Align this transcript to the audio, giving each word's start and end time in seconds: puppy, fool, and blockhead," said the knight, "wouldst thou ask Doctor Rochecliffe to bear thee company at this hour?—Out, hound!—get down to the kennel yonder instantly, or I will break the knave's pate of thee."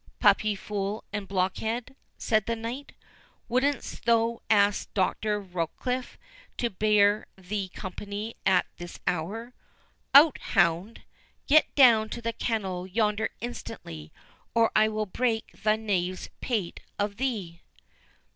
puppy, 0.19 0.55
fool, 0.55 1.03
and 1.13 1.27
blockhead," 1.27 1.95
said 2.17 2.47
the 2.47 2.55
knight, 2.55 2.93
"wouldst 3.47 4.05
thou 4.05 4.41
ask 4.49 4.91
Doctor 4.95 5.39
Rochecliffe 5.39 6.17
to 6.57 6.71
bear 6.71 7.27
thee 7.35 7.69
company 7.69 8.35
at 8.43 8.65
this 8.77 8.97
hour?—Out, 9.05 10.39
hound!—get 10.39 11.75
down 11.75 12.09
to 12.09 12.19
the 12.19 12.33
kennel 12.33 12.87
yonder 12.87 13.29
instantly, 13.41 14.11
or 14.55 14.71
I 14.75 14.87
will 14.87 15.05
break 15.05 15.51
the 15.61 15.77
knave's 15.77 16.31
pate 16.41 16.79
of 16.97 17.17
thee." 17.17 17.61